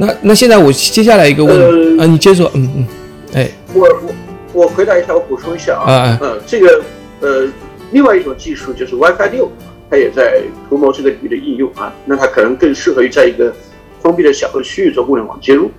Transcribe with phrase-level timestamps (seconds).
[0.00, 2.86] 那那现在我接下来一个问呃啊，你接着说，嗯嗯，
[3.34, 6.82] 哎我我我回答一下，我补充一下啊，嗯这个
[7.20, 7.46] 呃，
[7.92, 9.52] 另外一种技术就是 WiFi 六，
[9.90, 10.40] 它也在
[10.70, 13.54] 图谋这个领域的应用啊，那它可能更适合于在一个
[14.00, 15.70] 封闭的小的区域做物联网接入。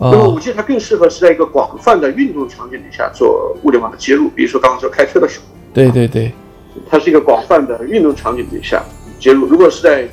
[0.00, 6.32] 那么哦五 G 它更适合是在一个广泛的运动场景底下做物联网的接入，比如说刚刚说开车的时候，对对对，
[6.90, 8.82] 它是一个广泛的运动场景底下
[9.20, 9.46] 接入。
[9.46, 10.08] 如果是在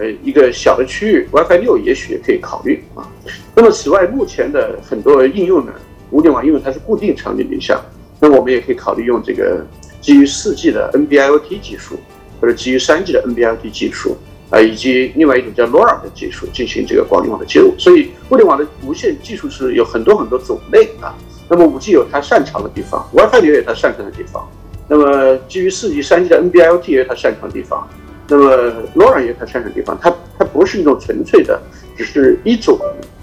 [0.00, 3.06] 呃一个小的区域，WiFi 六也许也可以考虑啊。
[3.54, 5.72] 那么此外，目前的很多应用呢，
[6.12, 7.78] 物联网应用它是固定场景底下，
[8.18, 9.64] 那我们也可以考虑用这个
[10.00, 11.96] 基于 4G 的 NB-IoT 技术，
[12.40, 14.16] 或者基于 3G 的 NB-IoT 技术。
[14.50, 21.14] 啊，以及另外一种叫 LoRa 的技术进行这个广联网的接入，所以物联网的无线技术是有很多很多种类啊。
[21.48, 24.44] 那么五 G 有它擅长的地方，WiFi 也有它擅长的地方。
[24.88, 27.88] 那么基于四 G、三 G 的 NB-IoT 也有它擅长的地方。
[28.30, 31.60] 那么 LoRa 也有它擅长的地方，它它不是一种纯粹的，
[31.98, 32.78] 只是一种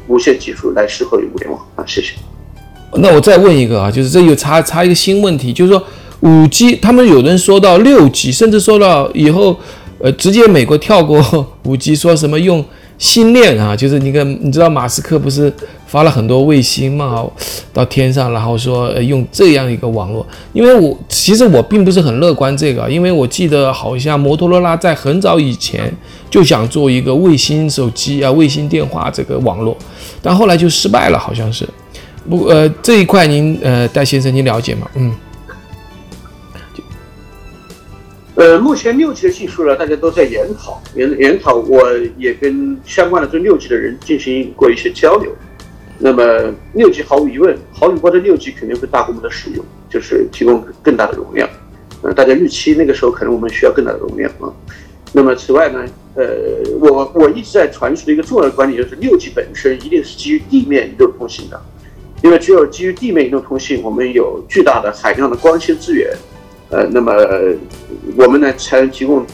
[0.08, 1.84] 无线技术来适合于物联网啊。
[1.88, 2.14] 谢谢。
[2.94, 5.84] 那我再问一个啊，就是这又插插一个新问题，就是说
[6.22, 9.58] 五 G，他们有人说到六 G，甚至说到以后，
[10.00, 11.22] 呃，直接美国跳过
[11.64, 12.64] 五 G，说什么用
[12.98, 15.52] 星链啊，就是你看，你知道马斯克不是
[15.88, 17.26] 发了很多卫星嘛，
[17.74, 25.92] 到天上，然后说、呃、用这样一个网络，因为我其实我并不是很乐观这个，因为我记得好像摩托罗拉在很早以前
[26.30, 29.76] 就想做一个卫星手机啊、卫星电话这个网络，
[30.22, 31.66] 但后来就失败了，好像是。
[32.30, 34.90] 不，呃，这一块您，呃，戴先生您了解吗？
[34.96, 35.14] 嗯，
[38.36, 41.82] 呃，目前六 G 的技术呢，大家都在研讨，研研讨，我
[42.18, 45.32] 也跟相关的做六 G 的人进行过一些交流。
[46.00, 51.50] 那么六 G 毫无疑问，毫米波的六 G 肯定会大规模的使用，就是提供更大的容量。
[52.04, 54.54] 呃，大家预期那个时候可能我们需要更大的容量啊。
[55.14, 55.84] 那么此外呢，
[56.16, 56.26] 呃，
[56.80, 61.60] 我我一直在传输的一个重要的观点就是，六 G 本身一定是基于地面移动通信的，
[62.22, 66.14] 因为只有基于地面移动通信，我们有巨大的海量的光纤资源，
[66.70, 67.14] 呃，那么
[68.16, 69.26] 我们呢才能提供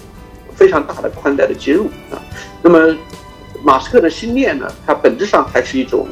[0.56, 2.22] 非常大的宽带的接入啊。
[2.62, 2.96] 那么
[3.64, 6.08] 马斯克的星链呢，它本质上还是一种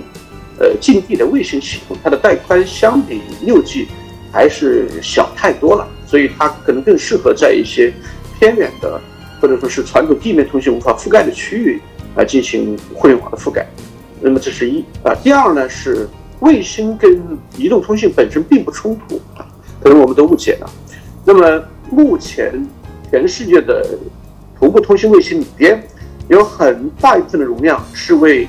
[0.62, 3.88] 呃近地的卫星系统，它的带宽相比六 G
[4.32, 7.92] 还是小太多了，所以它可能更适合在一些
[8.40, 9.02] 偏远的
[9.42, 11.82] 或者说是传统地面通信无法覆盖的区域
[12.16, 13.68] 来进行互联网的覆盖。
[14.22, 16.08] 那么这是一啊，第二呢是
[16.42, 17.20] 卫星跟
[17.58, 19.20] 移动通信本身并不冲突，
[19.82, 20.70] 可能我们都误解了。
[21.26, 22.64] 那么目前
[23.10, 23.98] 全世界的
[24.60, 25.84] 同步通信卫星里边，
[26.30, 28.48] 有很大一部分的容量是为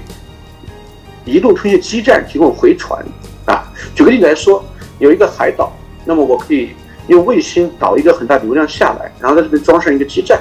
[1.25, 3.05] 移动通信基站提供回传
[3.47, 3.65] 啊。
[3.95, 4.65] 举个例子来说，
[4.99, 5.73] 有一个海岛，
[6.05, 6.71] 那么我可以
[7.09, 10.41] 用卫星导一个很大流量下来，然后在这边装上一个基站，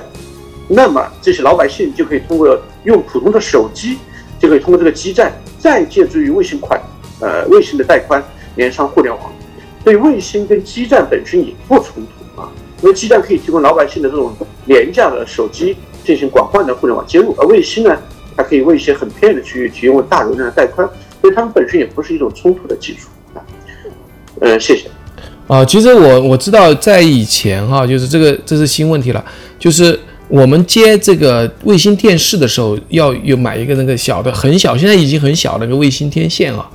[0.67, 3.97] 那么这些老百姓就可以通过用普通的手机，
[4.39, 6.79] 就可以通过这个基站，再借助于卫星宽，
[7.19, 8.23] 呃，卫星的带宽
[8.55, 9.31] 连上互联网。
[9.83, 12.47] 所以卫星跟基站本身也不冲突啊，
[12.83, 14.31] 因为基站可以提供老百姓的这种
[14.65, 17.97] 廉价的手机进行广泛的互联网接入，而卫星呢，
[18.35, 20.87] 它可以为一些很偏远的区域提供大容量的带宽，
[21.21, 23.41] 所以它们本身也不是一种冲突的技术啊。
[24.39, 24.89] 呃，谢谢。
[25.47, 29.23] 啊，其实我我知道在以前哈、就是这个这是新问题了，
[29.59, 29.99] 就是
[30.29, 36.69] 我们接这个卫星电视的时候，要有买一个那个小的很小，现在已经很小的那个卫星天线啊，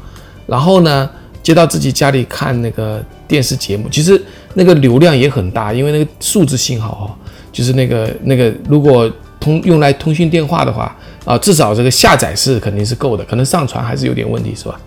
[0.47, 1.09] 然后呢
[1.43, 4.21] 接到自己家里看那个电视节目，其实
[4.53, 7.19] 那个流量也很大，因为那个数字信号哈、
[7.51, 9.11] 就是那个那个如果
[9.47, 10.93] 通用来通讯电话的话
[11.25, 14.81] 啊，至少这个下载是肯定是够的，可能上传还是有点问题，是吧？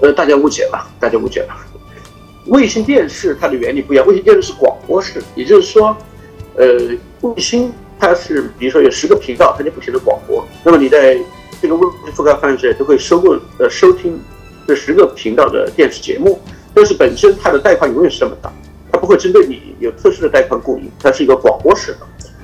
[0.00, 1.54] 呃，大家误解了，大家误解了。
[2.46, 5.94] 卫星电视它的原理不一样，卫星电视是广播式，也就是说，
[6.56, 6.64] 呃，
[7.20, 11.18] 卫星它是比如说有十个频道，它就不停的广播，那么你在
[11.60, 14.18] 这个卫星覆盖范围之内都会收过呃收听
[14.66, 16.40] 这十个频道的电视节目，
[16.72, 18.50] 但是本身它的带宽永远是这么大，
[18.90, 21.98] 它不会针对你有特殊的带宽供应，它是一个广播式的，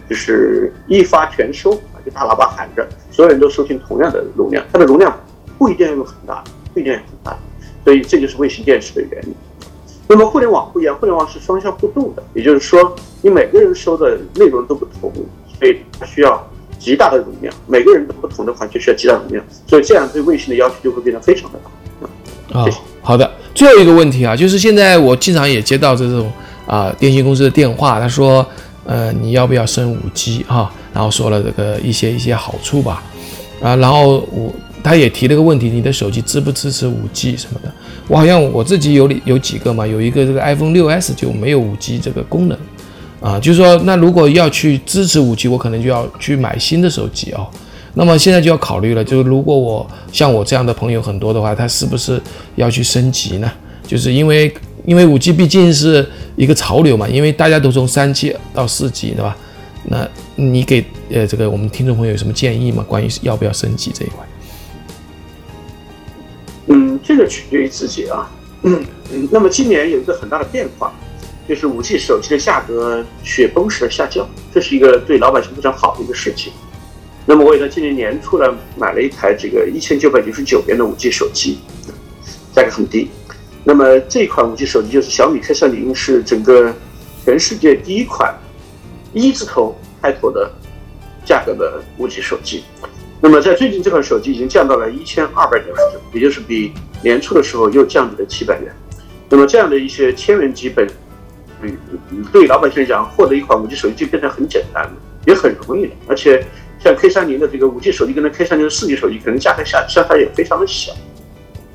[0.09, 5.15] 就是一发全收，啊就大喇叭喊着，所有人都收听同样的容量，它的容量
[5.59, 6.43] 不一定要用很大，
[6.73, 7.37] 不一定要用很大，
[7.85, 9.35] 所以这就是卫星电视的原理。
[10.09, 15.13] 那么互联网不一样，互联网是双向互动的，也就是说，你每个人收的内容都不同，
[15.59, 16.49] 所以它需要
[16.79, 17.53] 极大的容量。
[17.67, 22.61] 每个人都不同的话，就需要极大容量，所以这样对卫星的要求就会变得非常的大。
[22.61, 23.29] 啊、谢谢好的。
[23.53, 26.31] 最后一个问题啊，就是现在我经常也接到这种
[26.69, 28.47] 啊、电信公司的电话，他说，
[28.87, 30.73] 呃，你要不要升五 G 哈？
[30.95, 33.03] 然后说了这个一些一些好处吧，
[33.61, 34.53] 啊，然后我
[34.83, 37.73] 他也提了个问题，你的手机支不支持五 G 什么的？
[38.09, 42.59] 我好像我自己有有几个嘛，有一个这个 iPhone 六 S 就没有五 G 这个功能，
[43.21, 47.47] 啊，就是说那如果要去支持五 G，我可能就要去买新的手机哦。
[47.95, 52.21] 那么现在就要考虑了，就是如果我像我这样的朋友很多的话，他是不是
[52.55, 53.51] 要去升级呢？
[53.87, 54.53] 就是因为
[54.87, 59.37] 因为五 G 毕竟是一个潮流嘛，因为大家都从三 G 到四 G，对吧？
[59.89, 62.85] 那你给呃这个我们听众朋友有什么建议吗？
[62.89, 64.27] 关于要不要升级这一块？
[66.69, 68.31] 嗯，这个取决于自己啊。
[68.63, 68.85] 嗯，
[69.31, 70.93] 那么今年有一个很大的变化，
[71.49, 76.53] 就是五 G 手机的价格雪崩式的下降，这是一个对老百姓非常好的一个事情。
[77.25, 81.59] 那么我也在今年年初呢买了一台这个一千九百九十九元的五 G 手机，
[82.55, 83.09] 价格很低。
[83.69, 86.73] 那么这款五 G 手机就是小米 K 三零，是整个
[87.25, 88.33] 全世界第一款
[89.13, 90.49] 一字头开头的
[91.25, 92.63] 价格的五 G 手机。
[93.21, 96.73] 那么在最近这款手机已经降到了一千二百九十九，也就是比
[97.03, 98.73] 年初的时候又降低了七百元。
[99.29, 100.87] 那么这样的一些千元级本，
[101.61, 101.77] 嗯
[102.33, 104.93] 对老百姓来讲，获得一款五 G 手机就变得很简单了，
[105.27, 106.47] 也很容易了，而且。
[106.79, 110.93] 像 K 三零的这个五 G 手机跟那 K 三零的四 G 手机，可能价格相相差也非常的小。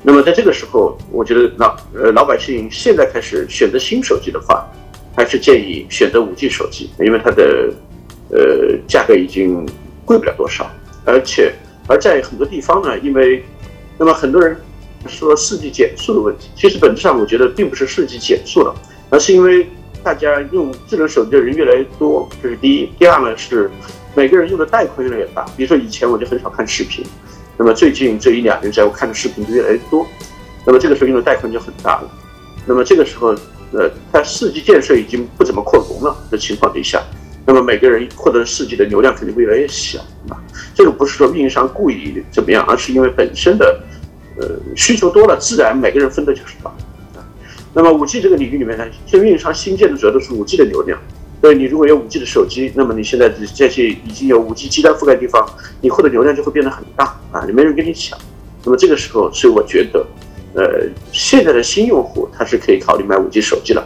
[0.02, 4.66] 那么在这个时候，我觉得老呃老百姓现在开始选择新手机的话，
[5.16, 7.72] 还是建议选择五 G 手机，因为它的
[8.30, 9.66] 呃价格已经
[10.04, 10.70] 贵不了多少，
[11.04, 11.52] 而且
[11.86, 13.44] 而在很多地方呢，因为
[13.96, 14.56] 那么很多人
[15.06, 18.74] 说四 G 减速的问题，其实本质上我觉得并不是四 G 减速了，
[19.10, 19.66] 而是因为
[20.02, 22.90] 大家用智能手机的人越来越多，这是第一。
[22.98, 23.70] 第二呢是。
[24.14, 27.02] 每个人用的带宽越来越大，比如说以前我就很少看视频，
[27.62, 30.04] 那么最近这一两年在我看的视频就越来越多，
[30.66, 32.10] 那么这个时候用的带宽就很大了，
[32.66, 33.28] 那么这个时候，
[33.70, 37.00] 呃，它四 G 建设已经不怎么扩容了的情况底下，
[37.46, 40.34] 那么每个人获得四 G 的流量肯定会越来越小啊。
[40.74, 43.80] 这个不是说运营商故意怎么样，而是因为本身的，
[44.40, 46.70] 呃，需求多了，自然每个人分的就是大
[47.14, 47.22] 啊。
[47.72, 50.98] 那么五 G 这个领域里面呢，现在运营商新建的主要都是五 G 的流量。
[51.42, 55.44] 所以你如果有五 G 的手机，那么你现在这些已经有五 G 基站覆盖地方，
[55.80, 58.16] 你获得流量就会变得很大啊，也没人跟你抢。
[58.64, 60.06] 那么这个时候，所以我觉得，
[60.54, 63.84] 呃，现在的新用户他是可以考虑买五 G 手机了。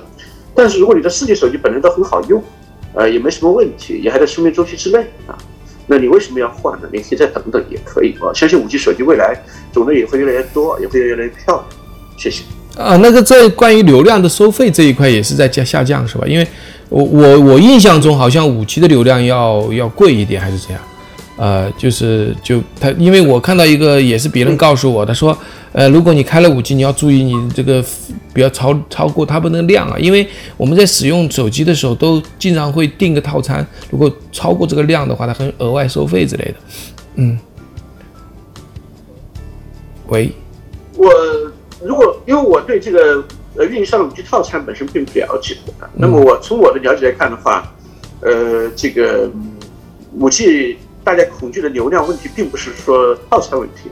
[0.55, 2.45] 但是如果你的四 G 手机本身都很好用，
[2.93, 5.33] 呃，也没什么问题，也还在生命周期之内啊，
[5.87, 6.89] 那你为什么要换呢？
[6.93, 8.29] 你可以再等等也可以啊。
[8.35, 9.35] 相信五 G 手机未来
[9.73, 11.65] 种类也会越来越多，也会越来越漂亮。
[12.19, 12.45] 谢谢。
[12.77, 16.27] 啊，那个在关于流量的收费这一块也是在降下降是吧？
[16.27, 16.47] 因为
[16.89, 20.81] 我我我印象中好像五 G 的流量要要贵一点还是怎样，
[21.37, 25.37] 呃，就是就他，因为我看到一个也是别人告诉我的，说，
[25.73, 27.83] 呃，如果你开了五 G，你要注意你这个
[28.33, 36.55] 不要超超过它不能量啊，因为我们在使用手机的时候都经常会订个套餐，如果超过这个量的话，它会额外收费之类的。
[37.17, 37.39] 嗯，
[40.09, 40.31] 喂，
[40.95, 41.09] 我
[41.83, 43.25] 如果因为我对这个。
[43.59, 45.57] 呃，运营商的五 G 套餐本身并不了解。
[45.95, 47.67] 那么我从我的了解来看的话，
[48.21, 49.31] 呃，这个
[50.13, 53.91] 五 G 大家恐惧的流量问题，并不是说套餐问题，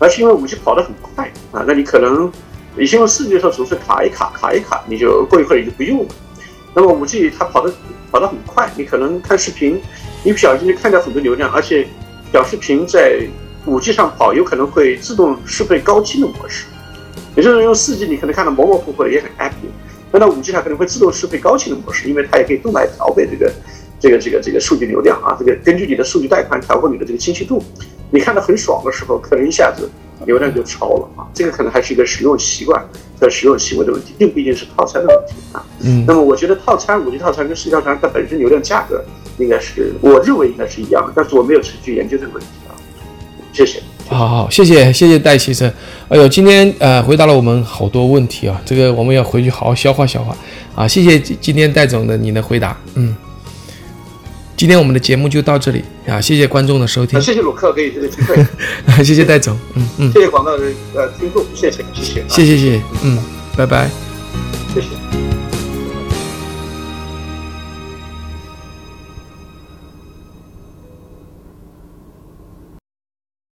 [0.00, 1.62] 而是因为五 G 跑得很快啊。
[1.64, 2.28] 那你可能
[2.76, 6.08] 以前用四 G 的时候总是卡一卡卡一卡，你就过一会儿你就不用了。
[6.74, 7.72] 那么五 G 它跑得
[8.10, 9.80] 跑得很快，你可能看视频，
[10.24, 11.86] 一不小心就看掉很多流量，而且
[12.32, 13.20] 小视频在
[13.64, 16.64] 五 G 上跑，有可能会自动适配高清的模式。
[17.36, 19.68] 也就是用四 G，你可能看到模模糊糊的，也很 happy。
[20.10, 23.52] 那到五 G 它可能会自动适配高清的模式，因为它也可以动态调配这个、
[24.00, 25.36] 这个、这个、这个数据流量啊。
[25.38, 27.62] 这个根据你的数据带宽调控你的这个清晰度。
[28.10, 29.90] 你看到很爽的时候，可能一下子
[30.24, 31.28] 流量就超了啊。
[31.34, 32.82] 这个可能还是一个使用习惯
[33.20, 35.62] 和使用行为的问题，并不一定是套餐的问题啊。
[35.84, 36.04] 嗯。
[36.06, 39.04] 那么我觉得套餐五 G 套餐跟四 G 套餐它本身流量价格
[39.36, 42.72] 应该是，我认为应该是一样的，但是我没有持续研究这个问题啊。
[43.52, 43.82] 谢谢。
[44.08, 45.70] 好好，谢谢谢谢戴先生。
[46.08, 50.36] 哎呦，今天呃回答了我们好多问题啊，这个我们要回去好好消化消化
[50.74, 50.88] 啊。
[50.88, 53.14] 谢谢今天戴总的你的回答，嗯。
[54.56, 57.20] 今天我们的节目就到这里啊，谢谢观众的收听。
[57.20, 58.44] 谢谢鲁克给这个机会，
[59.04, 60.12] 谢谢戴总，嗯嗯。
[60.12, 62.24] 谢谢广大的呃听众，谢谢谢谢。
[62.26, 63.18] 谢谢谢谢，嗯，
[63.56, 63.88] 拜拜。
[64.74, 65.07] 谢谢。